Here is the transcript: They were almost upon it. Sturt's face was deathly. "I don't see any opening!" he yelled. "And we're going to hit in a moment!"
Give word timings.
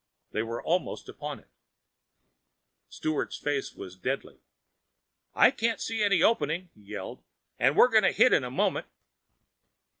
They 0.31 0.41
were 0.41 0.63
almost 0.63 1.07
upon 1.09 1.37
it. 1.37 1.47
Sturt's 2.89 3.37
face 3.37 3.75
was 3.75 3.95
deathly. 3.95 4.39
"I 5.35 5.51
don't 5.51 5.79
see 5.79 6.01
any 6.01 6.23
opening!" 6.23 6.71
he 6.73 6.81
yelled. 6.81 7.21
"And 7.59 7.77
we're 7.77 7.87
going 7.87 8.01
to 8.05 8.11
hit 8.11 8.33
in 8.33 8.43
a 8.43 8.49
moment!" 8.49 8.87